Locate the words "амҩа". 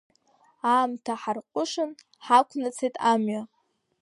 3.11-3.41